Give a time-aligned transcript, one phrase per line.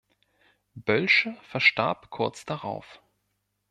[0.73, 3.03] Bölsche verstarb kurz darauf.